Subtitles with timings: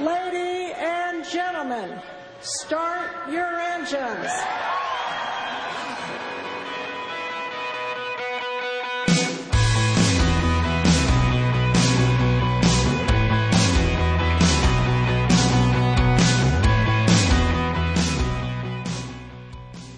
[0.00, 2.00] Lady and gentlemen,
[2.40, 4.28] start your engines.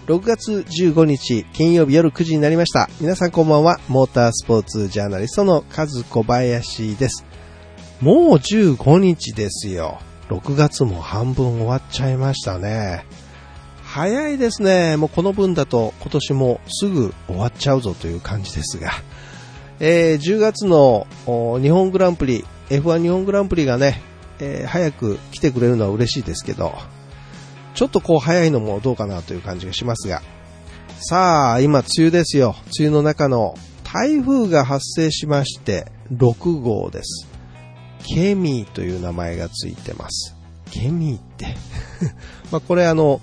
[0.05, 2.87] 6月15日金曜日夜9時になりました。
[3.01, 3.79] 皆さんこんばんは。
[3.87, 7.25] モータースポーツジャーナリストのカズ小林です。
[8.01, 9.99] もう15日ですよ。
[10.29, 13.05] 6月も半分終わっちゃいましたね。
[13.83, 14.97] 早いですね。
[14.97, 18.91] もうこの分だと今年もすぐ終わっちゃうぞという感じですが。
[19.79, 24.01] えー10月の日本グランプリ、F1 日本グランプリがね、
[24.39, 26.73] えー早く来てくれるのは嬉しいですけど、
[27.73, 30.21] ちょっとこう早いのもどうかなという感じがしますが。
[30.99, 32.55] さあ、今梅雨ですよ。
[32.79, 37.36] 梅雨の中の台風が発生しまして、6号です。
[38.03, 40.35] ケミーという名前がついてます。
[40.71, 41.55] ケミーって。
[42.51, 43.21] まこれあの、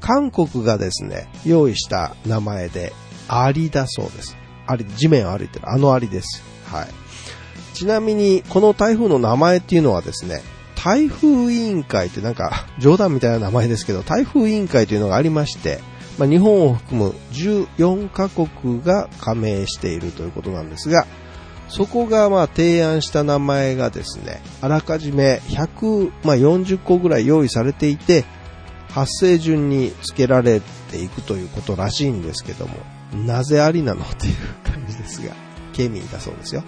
[0.00, 2.92] 韓国がですね、用意した名前で、
[3.28, 4.36] アリだそうです。
[4.66, 6.42] アリ、地面を歩いてるあのアリです。
[6.66, 6.86] はい。
[7.74, 10.42] ちなみに、この台風の名前っていうのはですね、
[10.82, 15.80] 台風委員会ってなんか冗談みたいな名前ですけど、台風委員会というのがありまして、
[16.18, 21.06] まあ、日本を含む14カ国が加盟しているということなんですが、
[21.70, 28.24] そこがまあ提案した名前がですね、あらかじめ140、まあ、個ぐらい用意されていて、
[28.90, 32.74] 発生順に付けられていくということらしいんですけども、
[33.24, 35.32] なぜありなのっていう感じですが、
[35.72, 36.64] ケミーだそうですよ。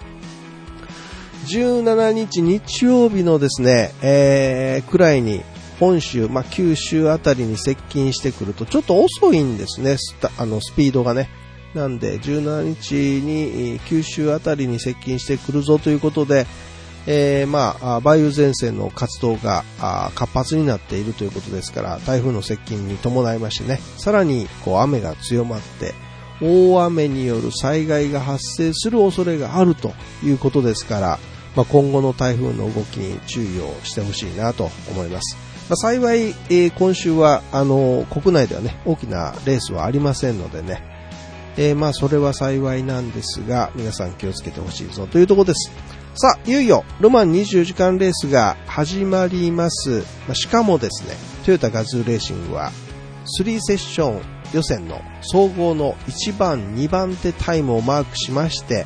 [1.47, 5.41] 17日日曜日のですね、えー、くらいに
[5.79, 11.29] 本州、まあ、九州あたりに接近してくると、ちょっと遅いんですね、スあの、スピードがね。
[11.73, 16.45] なんで、17日に九州あたりに接近してくるぞということで、
[17.05, 19.63] えー、まあ、梅雨前線の活動が
[20.15, 25.93] 活発になっているということですから、台風の接近に伴いましてね、さらにこう雨が強まって、
[26.41, 31.19] 大雨による災害が発生する恐れがあるということですから、
[31.55, 35.37] まあ、今後の台風の動きに注意をしてほしいなと思います。
[35.69, 36.19] まあ、幸い、
[36.49, 40.92] えー今週はあの国内ではね大きなレースはありませんのでね、
[41.57, 45.71] えーまあそれは幸いなんですが皆さん気をつけてほしいぞというところです。
[46.15, 50.03] さあ、いよいよルマン24時間レースが始まります。
[50.27, 52.71] ましかもですね、トヨタガズーレーシングは
[53.39, 54.21] 3セッション
[54.53, 58.85] 予選の総合の1番、2番手タイムをマークしまして、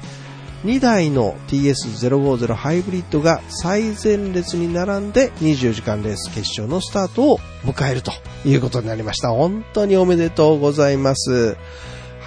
[0.63, 8.11] 2台の TS050 ハイブリッドが最前列に並んで24時間レース決勝のスタートを迎えると
[8.45, 9.29] いうことになりました。
[9.29, 11.57] 本当におめでとうございます。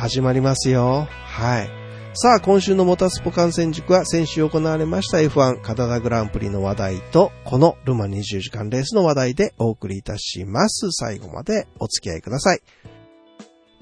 [0.00, 1.06] 始まりますよ。
[1.11, 1.69] はい。
[2.15, 10.91] さあ、今週のモタスポ観戦塾は先週行われました F1 カナダグランプリの話題と、このルマ20時間レースの話題でお送りいたします。
[10.91, 12.62] 最後までお付き合いください。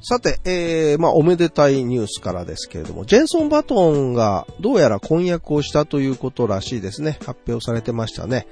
[0.01, 7.19] さて、えー、まあ、おめでたいニュースからですけれども、ジェンソン・バトンがどうやら婚約をしたということらしいですね。
[7.27, 8.47] 発表されてましたね。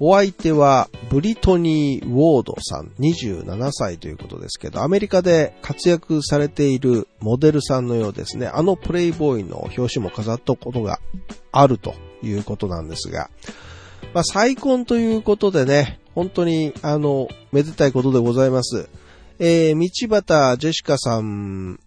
[0.00, 8.48] お相手は、ブリトニー・ウォードさん、27歳ということですけど、アメリカで活躍されているモデルさんのようですね。
[8.48, 10.98] あのプレイボーイの表紙も飾ったことが
[11.52, 11.94] あると
[12.24, 13.30] いうことなんですが、
[14.14, 18.88] まあ、再婚ということでね、本当に、あの、めでたいことでございます。
[19.38, 21.78] えー、道端ジェシカさん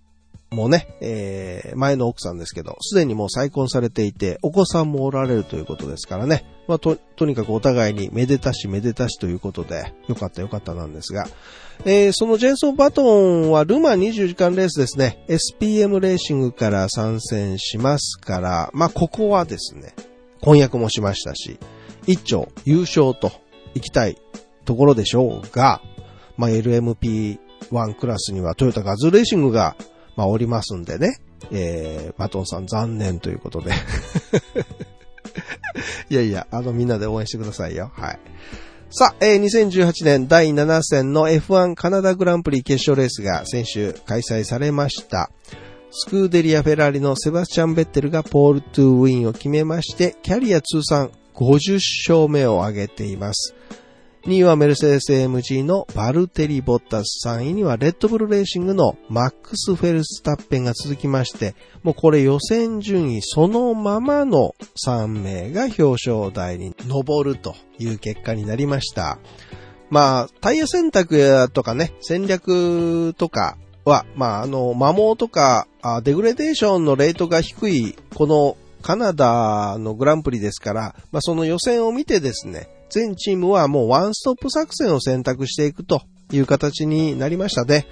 [0.51, 6.45] もね、えー、前の奥さんですけど、すでにもう再婚されていて、お子さんもおられるということですからね。
[6.67, 11.25] まあ、と、とにかくお互いにめでたしめでたしということで、よかったよかったなんですが、
[11.85, 19.94] えー、そのジェンソン・バトンはルマ24時間レースですね、SPM レーシングから参戦しますから、まあ、ここはですね、
[20.41, 21.59] 婚約もしましたし、
[22.07, 23.31] 一丁優勝と
[23.73, 24.18] 行きたい
[24.66, 25.81] ところでしょうが、
[26.38, 29.75] まあ、LMP1 クラスにはトヨタガズレーシングが、
[30.16, 31.19] まあ、おりますんでね、
[31.52, 33.72] えー、バトンさん残念ということで。
[36.09, 37.92] いやいや、あの、みんなで応援してくださいよ。
[37.94, 38.19] はい。
[38.90, 45.31] さあ、えー、2018年第7戦の F1 カナダグランプリ決勝レースが先週開催されました。
[45.92, 53.56] スクーデリア・フェラーリのセバスチャン・ベッテルがポール・トゥ・ウィンを決めまして、キャリア通算50勝目を挙げています。
[54.25, 64.53] 2位はメルセデス AMG のバルテリ・ボッタス、3位にはレッドブルレーシングのマックス・フェルスタッペンが続きまして、もうこれ予選順位そのままの
[64.85, 69.18] 3名が表彰台に上るという結果になりました。
[69.89, 75.67] まあ、タイヤ選択やとかね、戦略とかは、まあ、あの、摩耗とか、
[76.03, 86.01] デグレデーションのレートが低い、このカナダのグランプリですから、まあ、その予選を見てですね、全チームはもうワンストップ作戦を選択していくと
[86.31, 87.88] いう形になりましたね。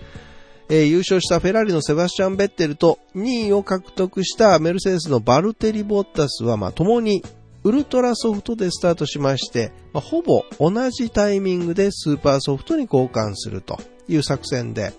[0.70, 7.24] えー、優勝したフェラーリのセバスチャン・ベッテルと2位を獲得したメルセデスのバルテリ・ボッタスは、まあ、共に
[7.64, 14.94] ウルトラソフトでスタートしまして、まあ、ほぼ同じタイミングでスーパーソフトに交換するという作戦で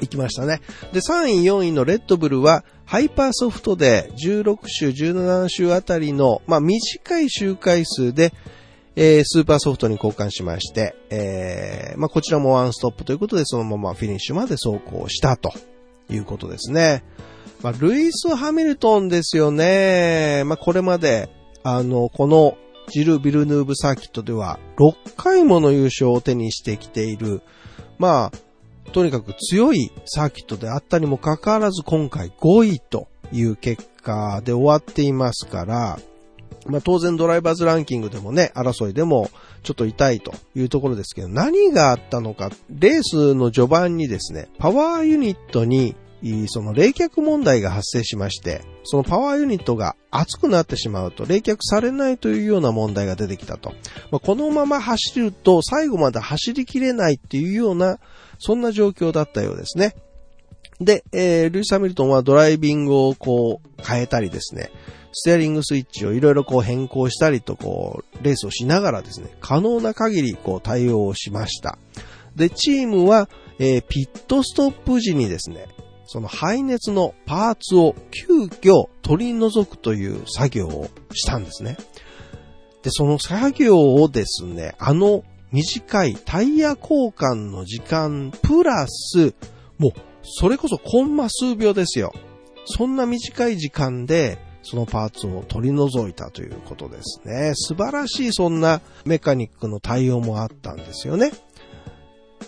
[0.00, 0.60] 行きましたね。
[0.92, 8.32] で、3位、4位のレッドブルはハイパーソフトで16週、17週あたりの、まあ、短い周回数で
[9.02, 15.54] えー、スーパーソフトに交換しまして、えー、まあ、こちらもワンストップということで、そのままフィニッシュまで走行したと
[16.10, 17.02] いうことですね。
[17.62, 20.42] まあ、ルイス・ハミルトンですよね。
[20.44, 21.30] まあ、これまで、
[21.62, 22.58] あの、この
[22.90, 27.40] ジル・ビルヌーブサーキットでは6回もの優勝を手にしてきている、
[27.96, 35.98] まあ、とにかく強いサーキットであったにもかかわらず今回5位という結果で終わっていますから、
[36.66, 39.30] まあ当然ドライバーズランキングでもね、争いでも
[39.62, 45.96] ちょっと痛いというところですけど、何があったのか、レースの序盤にですね、パワーユニットに
[46.48, 53.72] その冷却問題が発生しまして、そのパワーユニットが熱くなってしまうと冷却されないというような問題が出てきたと。
[54.10, 57.98] まあ、このまま走ると最後まで走りきれないっていうような、
[58.38, 59.94] そんな状況だったようですね。
[60.80, 64.70] で、えー、ルイス・ハミルトンはドライビングをこう変えたりですね、
[65.12, 71.78] ステアリングスイッチをいろいろこう変更したりとこう、レースをしながらですね、可能な限りこう対応しました。
[72.36, 73.28] で、チームは、
[73.58, 75.66] えー、ピットストップ時にですね、
[76.06, 81.76] その排熱のパーツを急遽取り除くという作業をしたんですね。
[82.82, 85.22] で、その作業をですね、あの
[85.52, 89.34] 短いタイヤ交換の時間プラス、
[89.78, 89.92] もう
[90.22, 92.12] それこそコンマ数秒ですよ。
[92.64, 97.52] そんな短い時間でそのパーツを取り除いたということですね。
[97.54, 101.32] 素晴らしいそんなメカニックの対応もあったんですよね。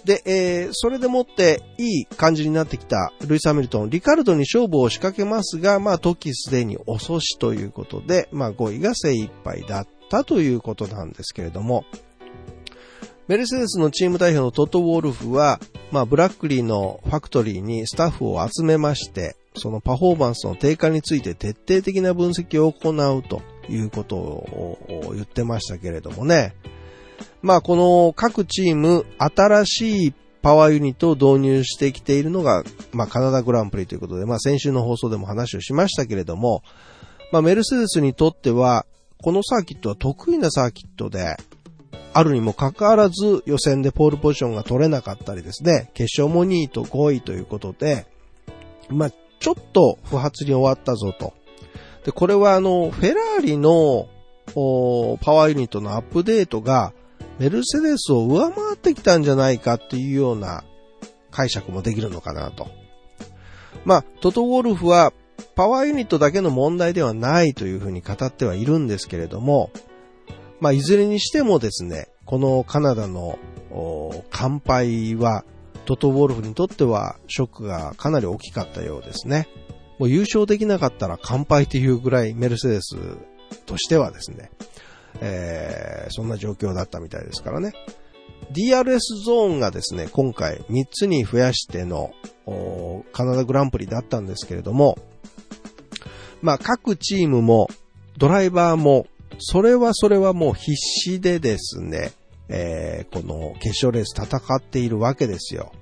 [0.04, 11.84] で、えー、それでもっていい感じになってきたルイス・ハミルトン、リカルドに勝負を仕掛けますが、まあ時すでに遅しということで、まあ5位が精一杯だったということなんですけれども、
[13.28, 15.60] メルセデスのチーム代表のトット・ウォルフは、
[15.92, 26.54] まあブラックリーのファクトリーにスタッフを集めまして、そのパフォーマンスの低下について徹底的な分析を行うということを言ってましたけれどもね。
[27.42, 36.62] まあこの各チーム新しいパワーユニットを導入してきているのが、まあカナダグランプリということで、まあ先週の放送でも話をしましたけれども、
[37.30, 38.86] まあメルセデスにとっては、
[39.22, 41.36] このサーキットは得意なサーキットで、
[42.14, 48.06] あるにもかかわらず予選でポールポジションが取れなかったりですね、決勝も2位と5位ということで、
[48.88, 51.34] まあちょっと不発に終わったぞと。
[52.04, 54.08] で、これはあの、フェラーリの
[55.20, 56.92] パワーユニットのアップデートが
[57.40, 60.62] メルセデスを上回ってきたんじゃないかっていうような
[61.32, 62.68] 解釈もできるのかなと。
[63.84, 65.12] まあ、トトウォルフは
[65.56, 69.72] パワーユニットだけの問題ではないというふうに語ってはいるんですけれども、
[70.60, 73.40] まあ、いずれにしてもですね、このカナダの
[74.30, 75.44] 乾杯は
[75.84, 79.48] トト・ウォルフにとってはショックがかなり大きかったようですね。
[79.98, 82.96] もう優勝できなかったら乾杯っていうぐらいメルセデス
[83.66, 84.50] としてはですね、
[85.20, 87.72] えー、そんな状況だったみたいですからね。
[88.52, 92.12] DRS ゾーンがですね、今回3つに増やしての
[93.12, 94.98] カナダグランプリだったんですけれども、
[96.42, 97.68] まあ各チームも
[98.18, 99.06] ドライバーも
[99.38, 102.12] それはそれはもう必死でですね、
[102.54, 105.72] えー、この決勝レース戦っているわけですよ。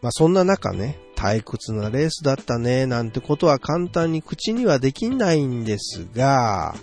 [0.00, 6.76] まあそんな中ね、退屈なレースだったね、なんてことは簡単に口にはできないんですが、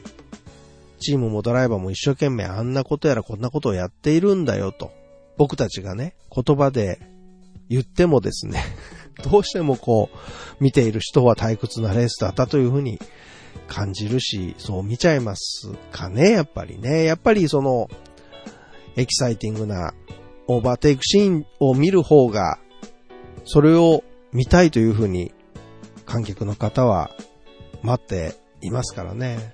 [0.99, 4.91] チームもドライバーも一生懸命あんなことやらこんなことをやっているんだよと、
[5.37, 6.99] 僕たちがね、言葉で
[7.69, 8.61] 言ってもですね、
[9.23, 10.17] どうしてもこう、
[10.63, 12.99] 見ている人は退屈なレースだったというふうに
[13.69, 17.05] 感じるし、そう見ちゃいますかね、やっぱりね。
[17.05, 17.89] やっぱりその、
[18.97, 19.93] エキサイティングな
[20.47, 22.59] オーバーテイクシーンを見る方が、
[23.45, 25.31] それを見たいというふうに
[26.05, 27.11] 観客の方は
[27.83, 29.53] 待っていますからね。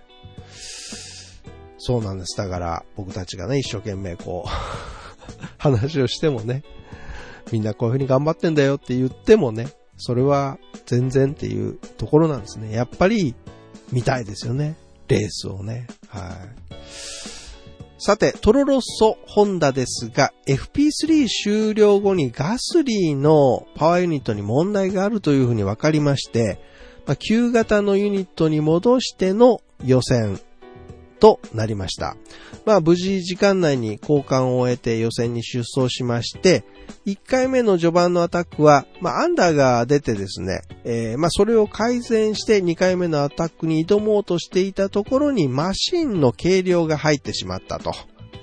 [1.78, 2.38] そうなんです。
[2.38, 4.50] だから僕たちがね、一生懸命こう
[5.60, 6.64] 話をしてもね、
[7.52, 12.72] みんなこういうふうに頑張ってんだよって言ってもね、それは全然っていうところなんですね。
[12.72, 13.36] やっぱり
[13.92, 14.76] 見たいですよね。
[15.10, 15.88] レースをね。
[16.08, 17.43] はい。
[18.06, 26.60] さて、トロロッソホンダですが、FP3 終了後にガスリーのパワーユニットに問題があるというふうに分かりまして、
[27.06, 30.42] まあ、旧型のユニットに戻しての予選。
[31.24, 32.18] となりました。
[32.65, 36.65] まあ無事時間内に交換を終えて予選に出走しまして、
[37.06, 47.94] 1回目の序盤のアタックは、まあアンダーが出てですね、えーまあそれを改善して2回目のアタックに挑もうとしていたところにマシンの軽量が入ってしまったと。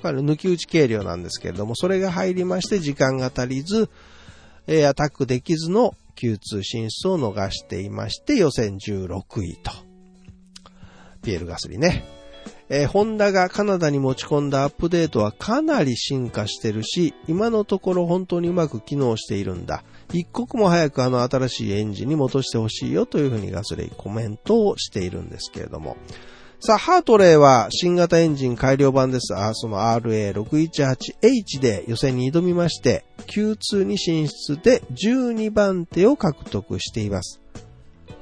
[0.02, 3.90] 抜き打ち軽量なんですけれども、それが入りまして時間が足りず、
[4.66, 9.70] えーアタックできずの Q2 進出を逃していまして、予選16位と。
[11.22, 12.19] ピエール・ガスリね。
[12.72, 19.82] えーホンダがカナダに持ち込んだアップデートはかなり進化してるし、今のところ本当にうまく機能しているんだ。
[20.12, 25.96] 一刻も早くあの新しいエンジンに戻してほしいよというふうにガスレイコメントをしているんですけれども。
[26.60, 29.34] さあ、ハートレーは新型エンジン改良版です。
[29.34, 37.40] あ、その RA618H で予選に挑みまして、Q2 に進出で12番手を獲得しています。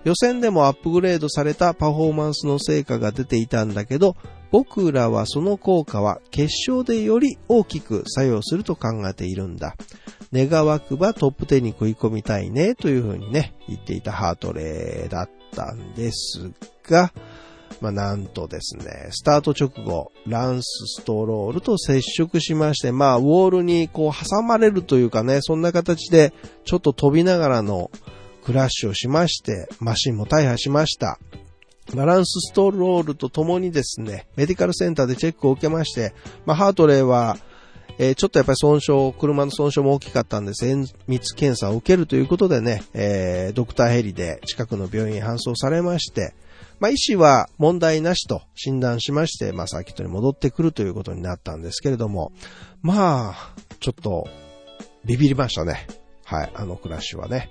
[0.05, 4.17] 予選でもアップグレードされたパフォーマンスの成果が出ていたんだけど、
[4.51, 9.77] 僕らはその効果は決勝でより大きく作用すると考えているんだ。
[10.33, 16.53] 願わくばトップ10に食い込みたいねというふうにね、言っていたハートレーだったんです
[16.85, 17.13] が、
[17.81, 26.33] まあなんとですね、スタート直後、ランスストロールと接触しまして、まあウォールにこう挟まれるというかね、そんな形で
[26.65, 27.91] ちょっと飛びながらの
[28.45, 31.19] クラッシュをしまして、マシンも大破しました。
[31.95, 36.15] バランスストロールとともにですね、メディカルセンターでチェックを受けまして、
[36.45, 37.39] まあ、ハートレーは、
[37.99, 46.35] えーちょっとやっぱり損傷、車の損傷も大きかったんで、精密検査を受けるということでね、えードクターヘリで近くの病院に搬送されまして、
[46.81, 52.33] まあ、医師は問題なしと診断しまして、まあ、サーキットに戻ってくるということになったんですけれども、
[52.83, 54.29] まあ、ちょっと、
[55.05, 55.87] ビビりましたね。
[56.25, 57.51] はい、あのクラッシュはね。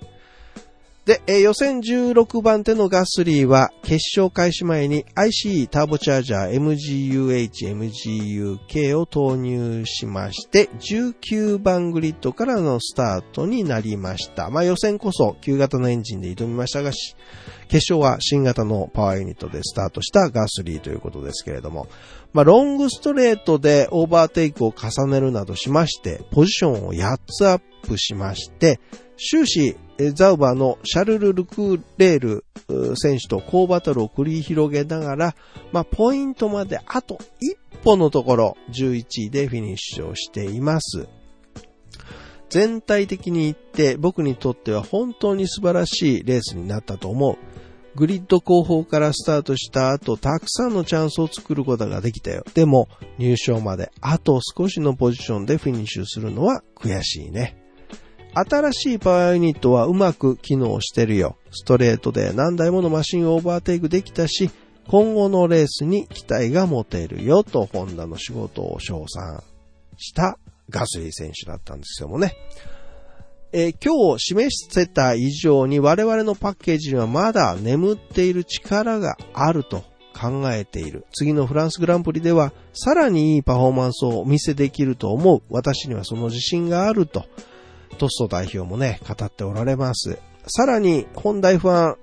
[1.08, 14.50] で、えー予選16番手のガスリーは決勝開始前に ICE ターボチャージャー MGUH、MGUK を投入しまして、19番グリッドからのスタートになりました。
[14.50, 16.92] まあ予選こそ旧型のエンジンで挑みましたが、
[17.70, 21.88] 決勝は新型のパワーユニットでスタートしたガスリーということですけれども、
[22.34, 28.82] まあロングストレートでオーバーテイクを重ねるなどしまして、ポジションを8つアップしまして、
[29.18, 29.78] 終始、
[30.14, 32.46] ザウバーのシャルル・ルクレール
[32.96, 35.36] 選手と好バトルを繰り広げながら、
[35.72, 41.08] まあ、ポイントまであと一歩のところ、11位でフィニッシュをしています。
[42.50, 47.38] 全体的に言って僕にとっては本当に素晴らしいレースになったと思う。
[47.96, 52.44] グリッド後方からスタートした後、たくさんのチャンスを作ることができたよ。
[52.54, 57.57] でも、入賞まであと少しのポジションでフィニッシュするのは悔しいね。
[58.34, 61.38] 新しいパワーユニットはうまく機能してるよ。
[61.52, 64.52] ストレートで何台ものマシンをオーバーテイクできたし、
[64.88, 69.44] 今後のレースに期待が持てるよと、ホンダの仕事を称賛
[69.98, 70.38] した
[70.70, 72.36] ガスリー選手だったんですけどもね。
[73.54, 81.06] えー今日示せた以上に我々のパッケージにはまだ眠っている力があると考えている。
[81.14, 85.42] 次のフランスグランプリではさらにいいパフォーマンスをお見せできると思う。
[85.50, 87.26] 私にはその自信があると。
[87.98, 90.20] トスト代表もね、語っておられます。
[90.48, 91.96] さらに、本大ファン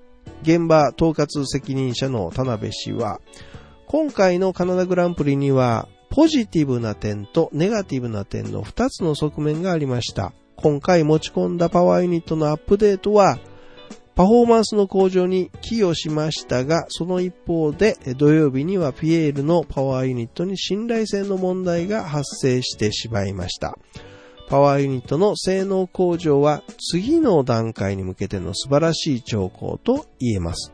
[0.43, 3.19] 現場統括責任者の田辺氏は、
[3.87, 10.33] 今回のカナダグランプリには、ポジティブな点とネガティブな点の2つの側面がありました。
[10.55, 13.39] 今回持ち込んだパワーユニットのアップデートは、
[14.15, 23.77] パフォーマンスの向上に寄与しましたが、その一方で土曜日にはピエールのパワーユニットに信頼性の問題が発生してしまいました。
[24.47, 30.71] パワーユニットの性能向上は次の段階に向けての素晴らしい兆候と言えます。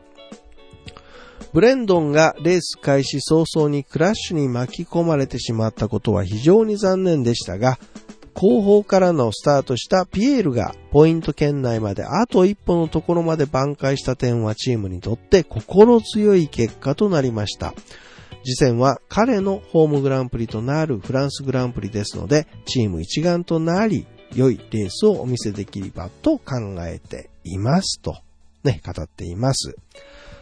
[1.52, 7.78] ブレンドンがレース開始早々にクラッシュに巻き込まれてしまったことは非常に残念でしたが、
[8.34, 17.74] 後方からのスタートしたピエールがポイント圏内まであと一歩のところまで挽回した点はチームにとって心強い結果となりました。
[18.44, 26.56] 次戦は彼のホームグランプリとなるフランスグランプリですので、チーム一丸となり、良いレースをお見せできればと考
[26.86, 28.16] えていますと、
[28.64, 29.76] ね、語っています。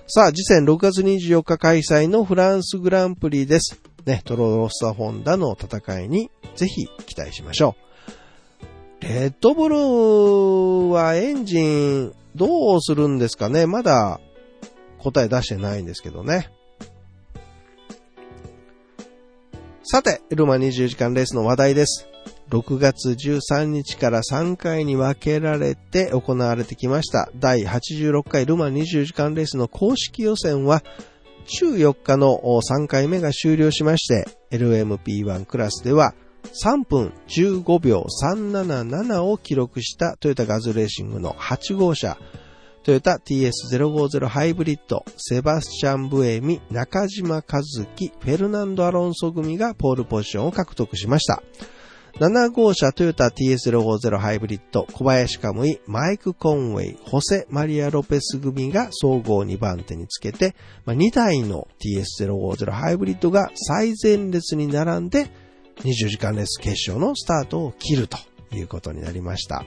[0.07, 3.81] さあ、次戦6月24日開催のフランスグランプリです。
[4.07, 7.77] ね、トロロッサホンダの戦いにぜひ期待しましょ
[9.03, 9.05] う。
[9.05, 14.21] レッドブルーはエンジンどうするんですかねまだ
[14.99, 16.51] 答え出してないんですけどね。
[19.93, 22.07] さて、ルマ24時間レースの話題です。
[22.49, 30.85] 6月13日から3回に分けられて行われてきました第86回ルマ24時間レースの公式予選は
[31.61, 36.15] 14日の3回目が終了しまして、LMP1 クラスでは
[36.65, 42.17] 3分15秒377を記録したトヨタガズレーシングの8号車、
[42.83, 51.43] トヨタ TS050 ハイブリッド、セバスチャン・ブエミ、中島和樹、フェルナンド・アロンソ組がポールポジションを獲得しました。
[52.15, 60.55] 7号車トヨタ TS050 ハイブリッド、小林カムイ、マイク・コンウェイ、ホセ・マリア・ロペス組が総合2番手につけて、
[60.87, 65.31] 2台の TS050 ハイブリッドが最前列に並んで、
[65.81, 68.17] 20時間レース決勝のスタートを切ると
[68.53, 69.67] いうことになりました。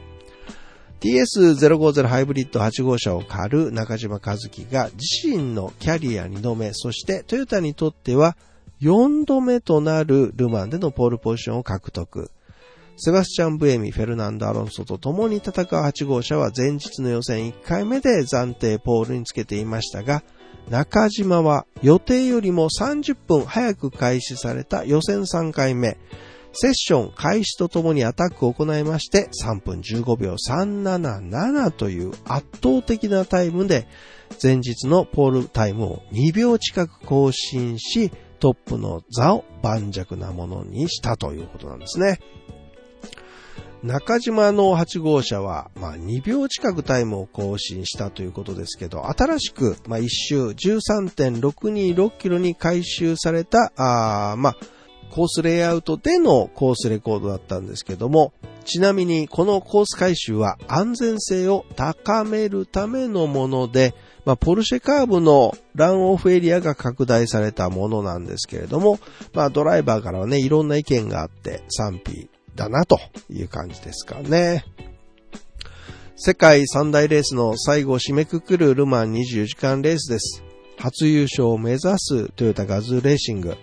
[1.03, 8.37] TS050 ハイブリッド8号車を狩る中島和樹が自身のキャリア2度目、そしてトヨタにとっては
[8.79, 12.31] 4度目となるルマンでのポールポジションを獲得。
[12.95, 20.23] セバスチャン・ブエミ、フェルナンド・アロンソと共に戦う8号車は前日の予選1回目で暫定ポールにつけていましたが、
[20.69, 25.97] 中島は予定よりも30分早く開始された予選3回目、
[26.53, 33.87] セッション開始とともにアタックを行いまして3分15秒377という圧倒的なタイムで
[34.41, 42.19] 前日のポールタイムを2秒近く更新しトップの座を盤石なものにしたということなんですね。
[43.83, 54.55] 中島の8号車は、まあ、2秒近くタイムを更新したということですけど、新しく、まあ、1周13.626キロに回収された、あまあ、
[55.13, 58.33] コースレイアウトでのコースレコードだったんですけども、
[58.65, 63.93] ちなみにこのコース回収は安全性を高めるためのもので、
[64.25, 68.97] まあ、ポルシェカーブのランオフエリアが拡大されたものなんですけれども、
[69.33, 72.97] まあ、ドライバーからはね、いろんな意見があって賛否だなと
[73.29, 74.65] いう感じですかね。
[76.15, 80.43] 世界三大レースの最後を締めくくるルマン24時間レースです。
[80.79, 83.55] 初優勝を目指すトヨタガズーレーシング。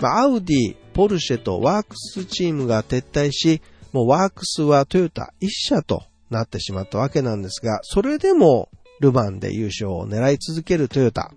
[0.00, 3.60] まあ、アウディ、ポルシェとワークスチームが撤退し、
[3.92, 11.32] もうワークスはトヨタ一社となってしまったわけなんですが、それでもルマンで優勝を狙い続けるトヨタ。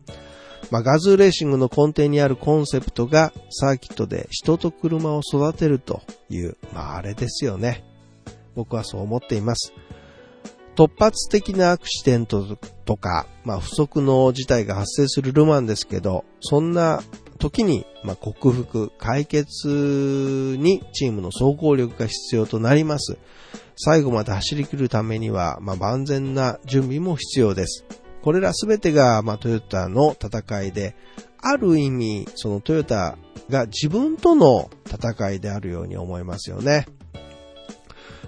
[0.72, 7.84] まあ、ガズーレーシングの根底にあるコンセプトがサーキットで人と車を育てるという、まあ、あれですよね。
[8.56, 9.74] 僕はそう思っています。
[10.78, 17.04] 突発的なアクシデントとか、まあ、不測の事態が発生するルマンですけど、そんな
[17.40, 23.18] 時に、まあ、克服、解決にチームの総合力が必要となります。
[23.76, 27.86] 最後まで走り切るためには、まあ、万全な準備も必要です。
[28.22, 30.96] これらすべてが、まあ、トヨタの戦いで、
[31.42, 33.18] ある意味、そのトヨタ
[33.50, 36.86] が自分との戦いであるように思いますよね。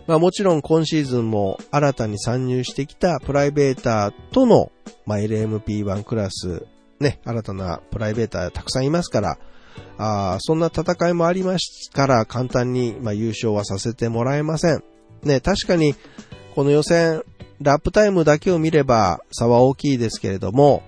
[0.08, 4.72] まあもちろん今シーズンも新たに参入してきたプライベーターとの、
[5.06, 6.66] まあ、LMP1 クラス、
[7.02, 9.38] ね、新たなプライベーターたくさんいますから、
[9.98, 14.84] あそんな戦いもありますから簡単に、まあ、優勝はさせてもらえません。
[15.24, 15.96] ね、確かに
[16.56, 17.24] この予選
[17.60, 20.84] ラップタイムだけを見れば差は大きいですけれども、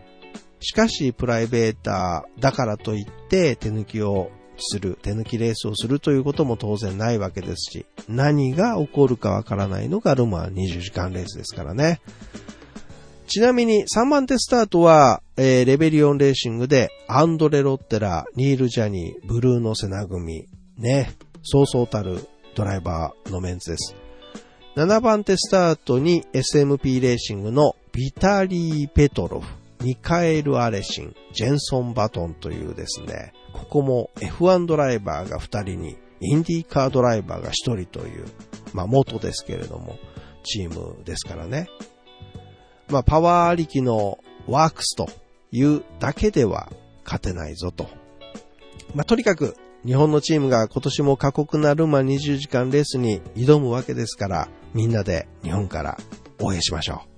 [0.60, 12.02] しかしプライベーターだからといって手抜きをする、手抜きレースをするということも当然ないわけですし、何が起こるかわからないのがルマン20時間レースですからね。
[13.28, 20.46] ちなみに3番手スタートは、えー、レベリオンレーシングでアンドレ・ロッテラ、ニール・ジャニー、ブルーノ・セナ組、
[20.78, 23.96] ね、そうそうたるドライバーのメンツです。
[24.76, 38.26] 7番手スタートに SMP レーシングのビタリー・ペトロフ、ミカエル・アレシン、ジェンソン・バトンというですね、ここも F1 ドライバーが2人に、インディーカードライバーが1人という、
[38.74, 39.98] まあ元ですけれども、
[40.44, 41.68] チームですからね。
[42.94, 45.10] まあパワーありきのワークスと
[45.52, 46.72] いうだけでは
[47.04, 47.90] 勝てないぞと。
[48.94, 55.98] まあとにかく日本のチームが今年も過酷なルマ20時間レースに挑むわけですから、みんなで日本から
[56.40, 57.14] 応援しましょう。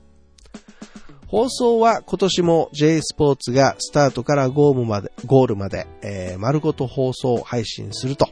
[1.27, 8.29] 放送は今年も J スポーツがスタートからゴールまで、ゴールまで、えー、丸ごと放送配信すると。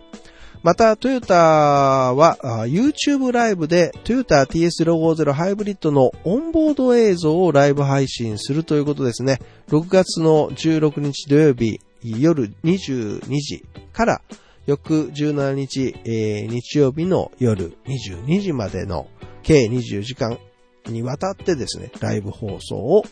[0.63, 9.39] また、トヨタは YouTube ライブでトヨタ TS050 ハイブリッドのオンボード映像をライブ配信するということですね。
[9.67, 14.21] 6月の16日土曜日夜22時から
[14.65, 19.07] 翌17日、えー、日曜日の夜22時までの
[19.43, 20.39] 計20時間
[20.85, 23.03] にわたってですね、ライブ放送を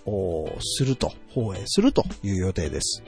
[0.62, 3.04] すると、放映するという予定です。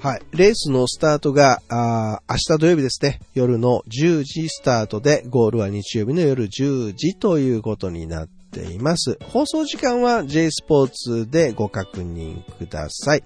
[0.00, 0.22] はい。
[0.32, 3.20] レースのスタートが、あ明日土曜日ですね。
[3.34, 9.18] 夜の10時スタートで、ゴールは日曜日の夜10時ということになっています。
[9.32, 13.24] 放送時間は J スポーツでご確認ください。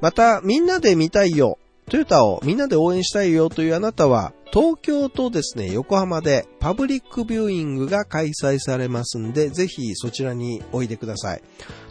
[0.00, 11.42] また、みんなで見たいよ、トヨタをみんなで応援したいよというあなたは、東京とですね、横浜でパブリックビューイングが開催されますんで、ぜひそちらにおいでください。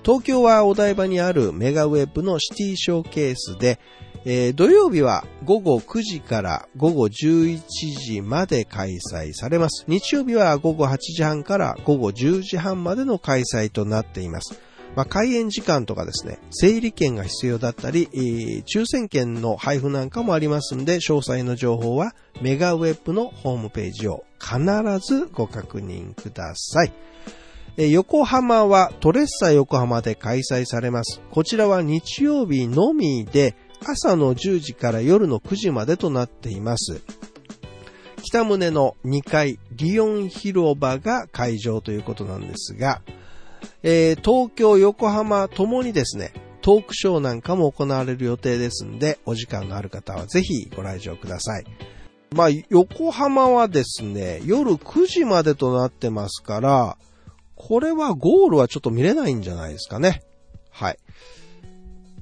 [0.04, 3.80] 東京はお台場にあるメガウェブのシティショーケースで、
[4.30, 9.86] えー、土曜日は午後9時から午後11時まで開催されます。
[9.88, 14.60] 日曜日は午後8時半から午後10時半までの開催となっています。
[14.98, 24.60] まあ、開園時間とかですね、整理券が必要だったり、えー、抽選券の配布なんかもありますんで、詳細の情報はメガウェブのホームページを必
[25.08, 26.92] ずご確認ください。
[27.78, 31.22] 横浜はトレッサ横浜で開催されます。
[31.32, 37.02] こちらは日曜日のみで朝の10時から夜の9時までとなっています。
[38.24, 43.02] 北宗の2階リオン広場が会場ということなんですが、
[43.84, 51.66] えー、東京、横浜ともにですね、トークショーなんかも行われる予定ですんで、お時間のある方はぜひご来場ください。
[52.36, 56.98] まあ、横浜はですね、夜9時までとなってますから、
[57.56, 60.22] これはゴールはちょっと見れないんじゃないですかね。
[60.70, 60.98] はい。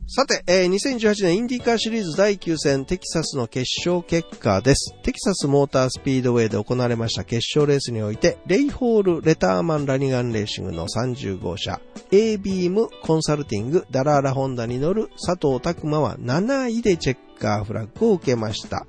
[0.07, 4.93] さて、えー、2018年インディカーシリーズ第9戦テキサスの決勝結果です。
[5.01, 18.85] テキサスモータースピードウェイで行われました決勝レースにおいて、レイホール・レターマン・ラニガンレーシングの30号車、A ビーム・コンサルティング・ダラーラ・ホンダに乗る佐藤拓馬は7位でチェッカーフラッグを受けました。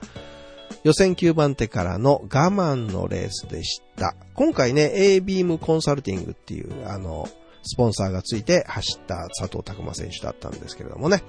[0.84, 4.14] 予選9番手からの我慢のレースでした。
[4.34, 7.26] 今回ね、A ビームコンサルティングっていう、あの、
[7.66, 11.22] スポンサーがついて走った佐藤拓馬選手だったんですけれどもね。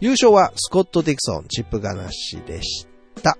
[0.00, 2.86] 優勝はスコット・ディクソン、チップガナッシでし
[3.22, 3.38] た。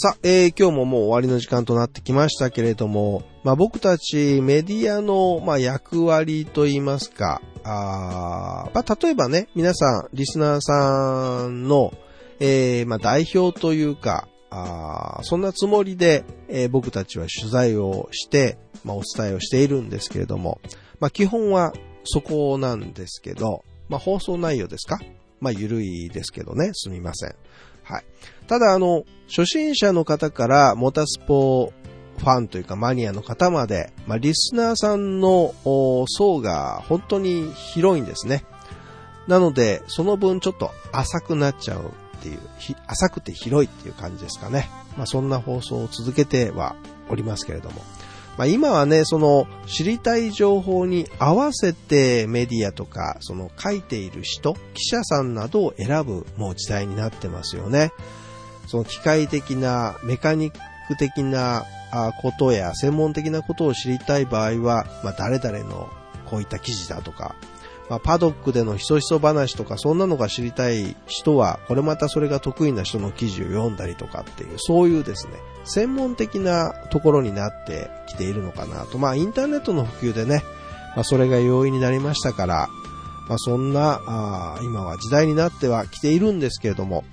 [0.00, 11.92] さあ、えー、今日ももう終わりの時間となってきましたけれども、まあ僕たちメディアの、まあ、役割といいますか、あまあ例えばね、皆さん、リスナーさんの、
[12.38, 20.60] えー、まあ代表というか、あそんなつもりで、えー、僕たちは取材をして、まあ、お伝えをしているんですけれども、
[21.00, 21.72] まあ、基本は
[22.04, 24.98] そこなんですけど、まあ、放送内容ですか？
[25.40, 27.34] まあ、ゆるいですけどね、すみません。
[27.84, 28.04] はい。
[28.46, 31.72] ただ、あの、初心者の方からモータスポ
[32.18, 35.54] ファンというかマニアの方まで、まあ、リスナーさんの
[36.08, 38.44] 層が本当に広いんですね。
[39.28, 42.40] なので、その分ちょっと浅くなっちゃうっていう、
[42.86, 44.68] 浅くて広いっていう感じですかね。
[44.96, 46.74] まあ、そんな放送を続けては
[47.08, 47.82] おりますけれども。
[48.38, 57.92] まあ、今はね、その知りたい情報に合わせてメディアとか、その書いている人、記者さんなどを選ぶもう時代になってますよね。
[58.68, 60.54] その機械的な、メカニッ
[60.86, 61.64] ク的な
[62.22, 65.88] ことや専門的なことを知りたい場合は、まあ、誰々の
[66.30, 67.34] こういった記事だとか、
[67.88, 78.98] まあ、パドックでのひそひそ話とかそんなのが知りたい人は、これまたそれが得意な人の記事を読んだりとかっていう、そういうですね、専門的なところになってきているのかなと。
[78.98, 80.42] まあ、インターネットの普及でね、
[80.94, 82.68] まあ、それが容易になりましたから、
[83.28, 87.04] まあ、そんな、あ今は時代になってはきているんですけれども、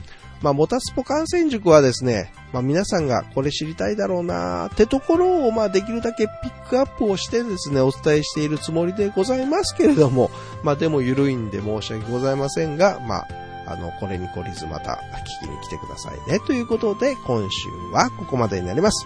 [0.41, 10.31] まあ、モタスポ感染塾はですね、まあ、皆さんがこれ知りたいだろうなってところを、まあ、できるだけピックアップをしてですね、お伝えしているつもりでございますけれども、
[10.63, 13.27] まあ、でも緩いんで申し訳ございませんが、まあ、
[13.67, 15.01] あの、これに懲りずまた
[15.41, 16.39] 聞きに来てくださいね。
[16.47, 19.05] ということで、今週はここまでになります。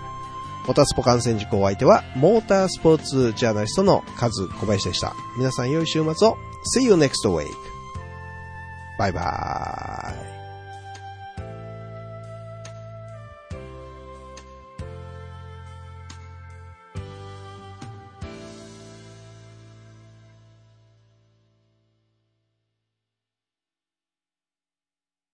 [0.67, 5.15] モタスポ観戦塾お相手は、モータースポーツジャーナリストのカズ小林でした。
[5.39, 6.37] 皆さん良い週末を。
[6.77, 7.47] See you next week.
[8.99, 10.28] バイバーイ。